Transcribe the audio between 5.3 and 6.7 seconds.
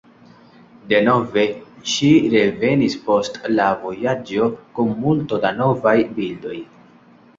da novaj bildoj.